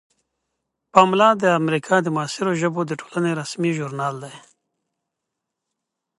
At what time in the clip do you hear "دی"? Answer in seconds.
4.23-4.35